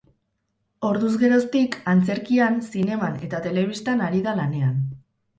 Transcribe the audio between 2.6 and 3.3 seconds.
zineman